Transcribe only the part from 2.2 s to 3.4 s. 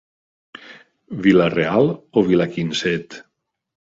o vila quinzet?